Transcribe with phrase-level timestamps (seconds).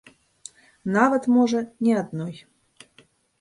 [0.95, 2.33] Нават, можа, не адной.